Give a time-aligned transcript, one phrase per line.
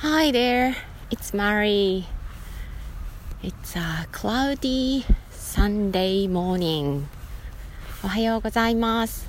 [0.00, 0.76] Hi there,
[1.10, 2.04] it's Mary.
[3.42, 7.06] It's a cloudy Sunday morning.
[8.04, 9.26] おはようございます。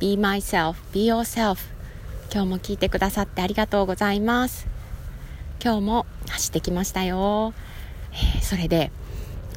[0.00, 1.58] Be myself, be yourself.
[2.32, 4.66] 今日も聞いてくださってありがとうございます。
[5.62, 7.54] 今日も走ってきましたよ。
[8.10, 8.90] えーそれで、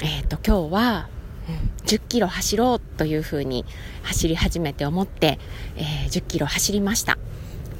[0.00, 1.08] えっ、と、今日は、
[1.48, 3.64] うん10キロ走ろうというふうに
[4.04, 5.40] 走り始めて思って、
[5.74, 7.18] えー10キロ走りました。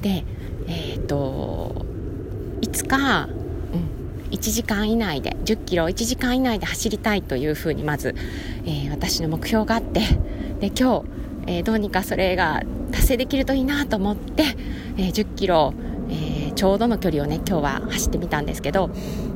[0.01, 0.25] で、
[0.67, 1.92] えっ、と、
[2.73, 8.15] つか、うん、1時間以内で10キロ1時間以内で走りたいというふうにまず、
[8.65, 10.01] えー私の目標があって
[10.59, 11.03] で今日、
[11.47, 14.43] えーどうにかそれが達成できるといいなと思って、
[14.97, 15.73] えー10キロ、
[16.09, 18.91] えーちょうどの距離をね今日は走ってみたんですけど、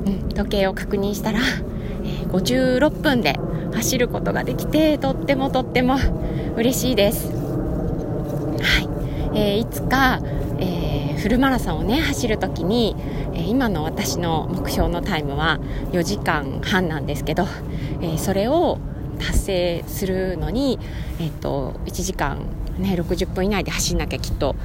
[0.05, 3.39] うん、時計を確認したら、えー56分で
[3.73, 5.97] 走ることができてとってもとっても
[6.55, 7.31] 嬉しいです。
[7.31, 7.39] は
[9.33, 10.19] い、えーいつか、
[10.59, 12.95] えーフルマラソンをね走るときに、
[13.33, 15.59] えー今の私の目標のタイムは
[15.91, 17.47] 4時間半なんですけど、
[18.01, 18.79] えーそれを
[19.19, 20.79] 達成するのに、
[21.19, 22.45] えっと1時間、
[22.77, 24.55] ね、60分以内で走んなきゃきっと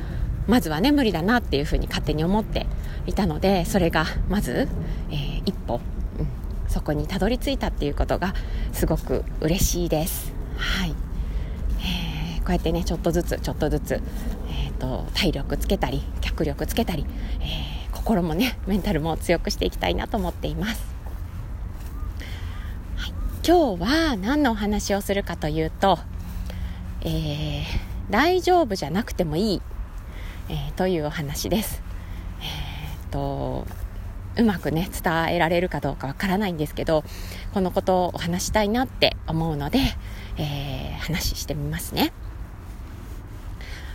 [0.46, 2.66] まずはね無理だなっていうふうに勝手に思って
[3.06, 4.68] いたのでそれがまず、
[5.10, 5.80] えー一歩、
[6.18, 6.28] うん
[6.68, 8.34] そこにたどり着いたっていうことが
[8.72, 10.32] すごく嬉しいです。
[10.56, 10.94] はい
[11.80, 14.00] えーこうやってねちょっとずつちょっとずつ、
[14.52, 17.06] えー、と体力つけたり脚力つけたり、
[17.40, 20.82] えー心もねメンタルも強くしていきたいなと思っています、
[22.96, 23.10] はい、
[23.46, 25.98] 今日は何のお話をするかというと、
[27.02, 27.62] えー
[28.10, 29.62] 大丈夫じゃなくてもいい、
[30.48, 31.80] えーというお話です。
[32.40, 33.66] えーと
[34.36, 37.04] うまくね伝えられるかどうかわからないんですけど
[37.54, 39.78] このことをお話したいなって思うので、
[40.36, 42.12] えー話してみますね。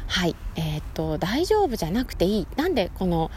[0.07, 0.35] はい。
[0.57, 2.47] えーっと大丈夫じゃなくていい。
[2.55, 3.31] なんでこの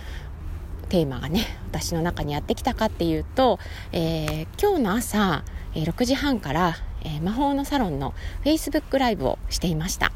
[0.89, 3.61] テーマがね私の中にやってきたかっていうと、
[3.93, 10.12] えー今日の朝、えー6時半から、えー魔法のサロンの Facebook ライブをしていました、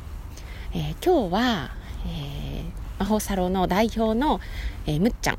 [0.73, 1.71] えー今日は、
[2.07, 2.65] えー
[2.99, 4.41] 魔法サロンの代表の、
[4.87, 5.39] えーむっちゃん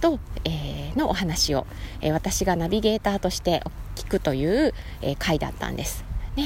[0.00, 1.66] と、えーのお話を、
[2.02, 3.62] えー私がナビゲーターとして
[3.94, 6.04] 聞くという、えー回だったんです。
[6.36, 6.42] で、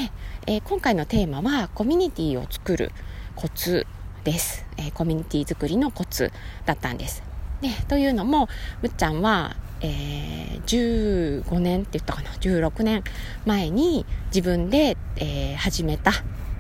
[0.47, 2.93] えー今回のテーマはコミュニティを作る
[3.35, 3.87] コツ
[4.31, 6.33] です、えーコミュニティ作りのコツ
[6.67, 7.23] だったんです。
[7.63, 8.47] でというのも
[8.83, 13.03] むっちゃんは、えー15年って言ったかな？16年
[13.47, 16.11] 前に自分で、えー始めた、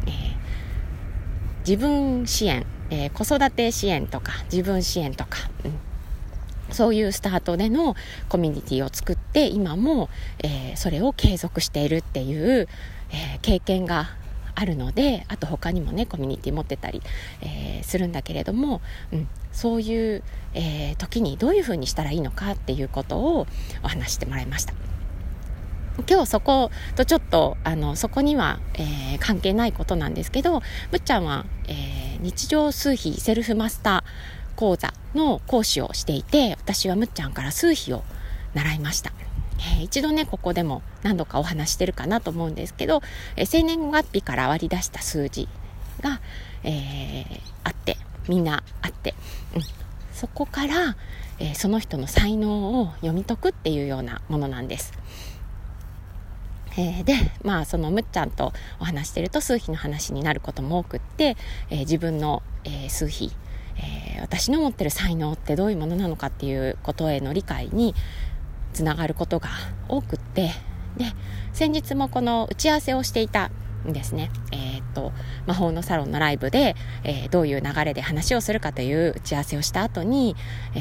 [0.06, 0.38] えー
[1.68, 6.74] 自分支援、えー子育て支援とか自分支援とか、うん。
[6.74, 7.96] そういうスタートでの
[8.30, 10.08] コミュニティを作って今も、
[10.38, 12.66] えーそれを継続しているっていう、
[13.10, 14.16] えー経験が
[14.58, 17.00] あるのであと他にもねコミュニティ持ってたり、
[17.42, 18.82] えーするんだけれども、
[19.12, 23.46] うん、そういう、えー時にどういうふうにしたらいいのかっていうことを
[23.84, 24.74] お話してもらいました。
[26.08, 30.60] 今日そことちょっとあのそこには、えー関係ないことなんですけど
[30.92, 38.02] むっちゃんは、え日常数比セルフマスター講座の講師をしていて私はむっちゃんから数比を
[38.54, 39.12] 習いました、
[39.58, 43.02] えー一度ねここでも何度かお話してるかなと思うんですけど、
[43.36, 45.48] えー生年月日から割り出した数字
[46.00, 46.20] が、
[46.64, 47.98] えーあって
[48.28, 49.14] みんなあって、
[49.54, 49.62] うん、
[50.12, 50.96] そこから、
[51.38, 54.92] えその人の才能を読み解くっていうようなものなんです。
[56.76, 61.36] えでまあそのむっちゃんとお話してると数比の話になることも多くって、
[61.70, 63.32] えー自分の、えー数比、
[63.76, 67.94] え私の持ってる才能ってどういうものなのかっていうことへの理解に
[68.72, 69.48] つながることが
[69.88, 70.52] 多くって
[70.96, 71.04] で
[71.52, 73.50] 先日もこの打ち合わせをしていた
[73.86, 75.12] んですね、えーっと
[75.46, 76.74] 魔法のサロンのライブで、
[77.04, 80.34] えーどういう流れで話をするかという打ち合わせをした後に、
[80.74, 80.78] え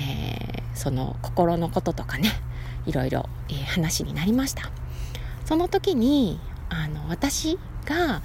[0.63, 2.29] ーその心のこととかね
[2.85, 4.71] いろいろ、えー話になりました。
[5.45, 8.21] その時にあの私が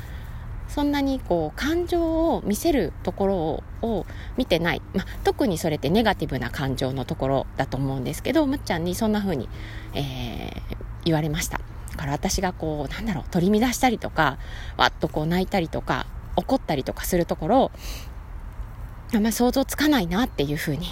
[0.75, 4.07] そんなにこう感情を見せるところを
[4.37, 9.49] 見てない、ま、特にそれってネガティブな感情のところだと思うんですけどむっちゃんにそんな風に、
[9.95, 11.59] えー言われました。
[11.91, 14.39] だから私がこうなんだろう取り乱したりとか
[14.77, 16.07] わっとこう泣いたりとか
[16.37, 17.71] 怒ったりとかするところ
[19.15, 20.87] あんまり想像つかないなっていう風に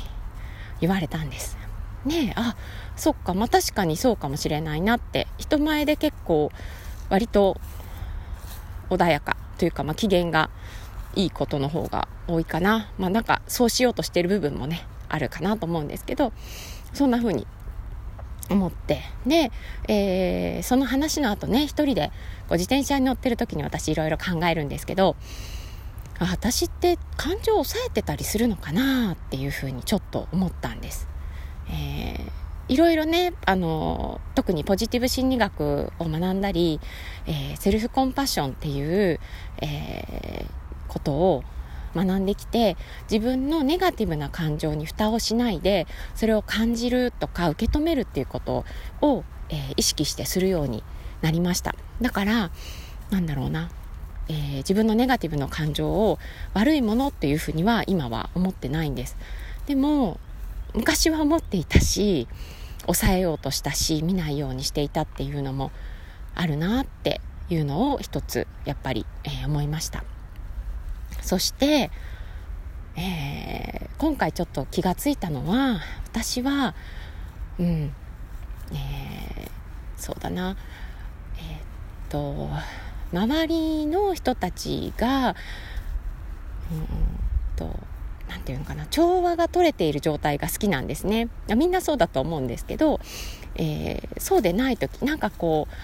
[0.81, 1.57] 言われたんです。
[2.05, 2.57] ねえあ
[2.97, 6.51] そっかまあ確かにそうかもしれないなって人前で結構
[7.09, 7.59] 割と
[8.91, 9.37] 穏やか。
[9.61, 10.49] というか、まあ、機嫌が
[11.15, 12.91] いいことの方が多いかな。
[12.97, 16.33] まあなんかそうしようとしてる部分もねあるかなと思うんですけど
[16.95, 17.47] そんな風に
[18.49, 19.03] 思って。
[19.27, 19.53] で、
[19.87, 22.09] えーその話の後ね一人で
[22.49, 25.15] こう自転車に乗ってる時に私いろいろ考えるんですけど
[26.19, 31.07] 私って感情を抑えてたりするのかなっていうふうにちょっと思ったんです、
[31.69, 36.81] えーいろいろね、あの、特にポジティブ心理学を学んだり、
[37.27, 39.19] えー、セルフコンパッションっていう、
[39.61, 41.43] えー、ことを
[41.97, 42.77] 学んできて
[43.11, 48.65] 自分のネガティブな感情に蓋をしないでそれを感じるとか受け止めるっていうこと
[49.01, 50.85] を、えー、意識してするように
[51.21, 51.75] なりました。
[52.01, 52.51] だから
[53.11, 53.69] なんだろうな、
[54.29, 56.21] えー、自分のネガティブな感情を
[56.55, 59.17] 悪いものっていうふうには今は思ってないんです。
[59.67, 60.21] でも
[60.73, 62.29] 昔は思っていたし
[62.87, 65.71] 抑えようとしたし見ないようにしていたっていうのも
[66.35, 70.05] あるなっていうのを一つやっぱり、えー、思いました。
[71.23, 71.91] そして、
[72.97, 76.75] えー、今回ちょっと気がついたのは私は
[77.59, 77.67] うん、
[78.73, 79.51] えー、
[79.97, 80.57] そうだな。
[81.37, 81.61] えー、っ
[82.09, 82.49] と
[83.13, 85.35] 周りの人たちが
[86.71, 86.87] うん
[87.57, 87.79] と
[88.31, 91.29] 何て言うのかな調和が取れている状態が好きなんですね。
[91.57, 93.01] みんなそうだと思うんですけど、
[93.57, 95.75] えー、そうでない時なんかこう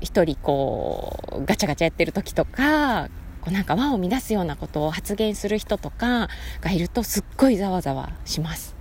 [0.00, 3.08] 一人こうガチャガチャやってる時とか
[3.42, 6.28] こうなんか輪を乱すようなことを発言する人とか
[6.60, 8.74] がいるとすっごいざわざわします。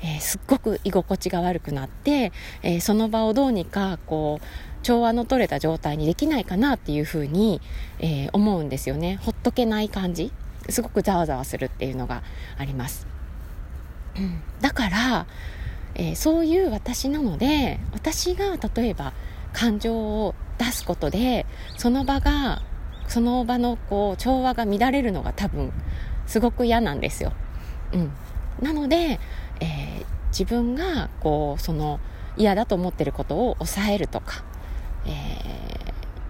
[0.00, 2.32] えー、すっごく居心地が悪くなって、
[2.62, 4.46] えー、その場をどうにかこう
[4.82, 7.62] 調和の取れた状態にできないかなっていうふうに、
[8.00, 9.16] えー、思うんですよね。
[9.22, 10.30] ほっとけない感じ。
[10.68, 12.22] すごくざわざわするっていうのが
[12.58, 13.06] あります、
[14.16, 15.26] うん、だから、
[15.94, 19.12] えー、そういう私なので私が例えば
[19.52, 21.46] 感情を出すことで
[21.76, 22.62] その場が
[23.08, 25.72] その場のこう調和が乱れるのが多分
[26.26, 27.32] すごく嫌なんですよ、
[27.92, 28.12] うん、
[28.60, 29.20] なので、
[29.60, 32.00] えー、自分がこうその
[32.36, 34.42] 嫌だと思ってることを抑えるとか、
[35.06, 35.10] え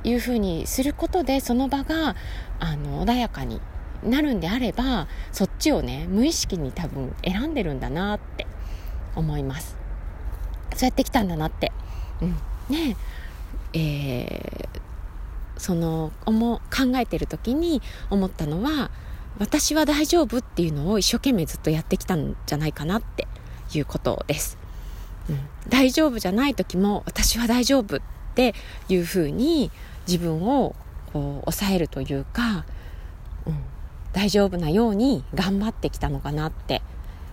[0.03, 2.17] ー、いうふうにすることでその場が
[2.59, 3.61] あの穏やかに
[4.05, 8.47] なるんであればそっちをね無意識に多分選んでるんだなって
[9.17, 9.77] 思います。
[10.75, 11.73] そうやってきたんだなって、
[12.21, 12.37] うん、
[12.69, 12.97] ね。
[13.75, 18.91] えー、その思考えてる時に思ったのは
[19.39, 23.27] 私は大丈夫っていうのを一生懸命ずっとやってきたんじゃないかなって
[23.75, 24.59] いうことです、
[25.29, 28.00] うん、大丈夫じゃない時も私は大丈夫っ
[28.37, 28.55] て
[28.89, 29.73] いうふうに
[30.07, 30.77] 自分を
[31.12, 32.65] こう抑えるというか、
[33.47, 33.59] うん、
[34.14, 36.81] 大丈夫なように頑張ってきたのかなって、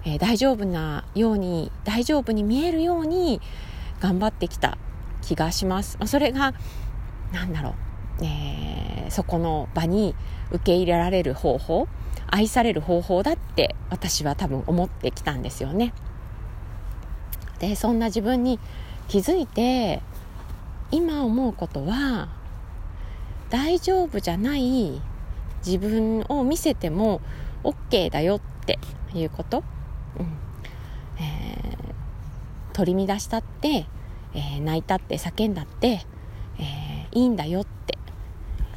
[0.03, 3.39] えー、大丈夫なように大丈夫に見えるように
[4.01, 4.77] 頑張ってきた
[5.21, 5.97] 気がします。
[6.05, 6.53] それが
[7.31, 7.75] 何だろ
[8.19, 10.15] う、えー、そこの場に
[10.49, 11.87] 受け入れられる方法
[12.27, 15.93] 愛される方法だって私は多分思ってきたんですよね。
[17.59, 18.59] でそんな自分に
[19.07, 20.01] 気づいて
[20.89, 22.29] 今思うことは
[23.51, 24.99] 大丈夫じゃない
[25.65, 27.21] 自分を見せても
[27.63, 28.79] OK だよって
[29.13, 29.63] いうこと、
[30.19, 30.25] うん。
[31.23, 33.85] えー、取り乱したって、
[34.33, 36.05] えー、泣いたって叫んだって、
[36.59, 37.97] えー、いいんだよって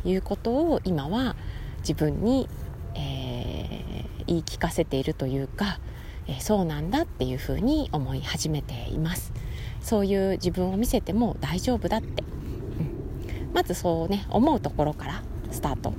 [0.04, 1.36] いうことを今は
[1.78, 2.48] 自分に、
[2.96, 3.84] え
[4.26, 5.78] 言い聞かせているというか、
[6.26, 9.32] えそうなんだっていうふうに思い始めています。
[9.80, 15.92] そういう自分を見せても大丈夫だって、うん、まずそうね思うところからスタート。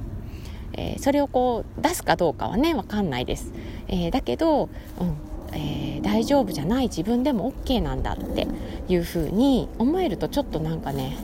[0.78, 3.52] えー、それをこう出すかどうかはね分かんないです、
[3.88, 4.70] えー、だけど、
[5.00, 8.48] うんえー、大丈夫じゃない自分でも OK なんだって
[8.88, 11.18] いうふうに思えるとちょっとなんかね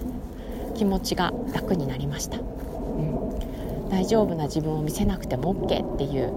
[0.76, 6.34] 気持ちが楽になりました、うん、大丈夫な自分を見せなくても OK っていう、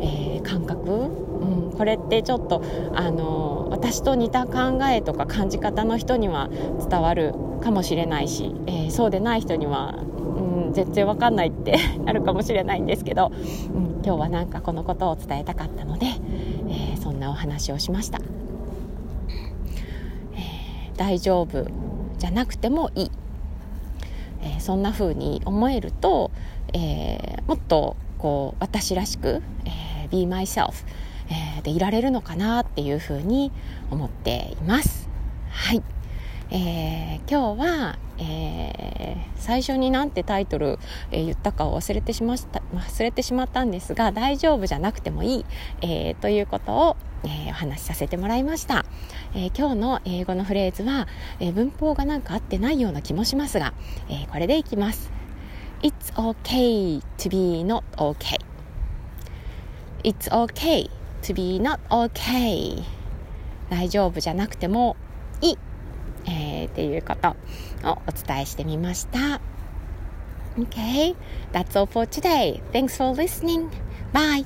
[0.00, 2.62] えー、感覚、うん、これってちょっと
[2.94, 6.48] あの私と似た考えとか感じ方の人には
[6.88, 9.98] 伝わるかもしれないし、えー、そうでない人には
[10.72, 13.32] 全然わかんないって なるかもしれないんですけど、
[13.74, 16.06] うん、今日はなんかこのことを伝えたかったので、
[16.68, 18.18] えー、そんなお話をしました、
[20.34, 21.66] えー、大丈夫
[22.18, 23.10] じゃなくてもいい、
[24.42, 26.30] えー、そんな風に思えると、
[26.72, 30.84] えもっとこう私らしく、え be myself、
[31.30, 33.52] えでいられるのかなっていう風に
[33.90, 35.08] 思っています。
[35.50, 35.82] はい、
[36.50, 40.78] え今日はえー、最初になんてタイトル、
[41.10, 45.46] えー、言ったかを忘れてしました忘れてしまったんですが大丈夫じゃなくてもいい、
[45.82, 48.84] えー、ということを、えお話しさせてもらいました、
[49.34, 51.08] え今日の英語のフレーズは、
[51.40, 53.74] え文法がなんか合ってないような気もしますが、
[54.08, 55.10] えこれでいきます。
[55.82, 58.38] It's okay to be not okay.
[60.02, 60.90] It's okay
[61.22, 62.82] to be not okay.
[63.70, 64.96] 大丈夫じゃなくても
[66.68, 67.30] ていうこと
[67.84, 69.40] をお伝えしてみました。
[70.58, 71.14] Okay,
[71.52, 72.60] that's all for today.
[72.72, 73.68] Thanks for listening.
[74.12, 74.44] Bye.